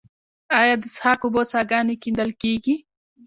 آیا 0.59 0.75
د 0.81 0.85
څښاک 0.95 1.19
اوبو 1.23 1.41
څاګانې 1.53 1.95
کیندل 2.03 2.29
کیږي؟ 2.41 2.75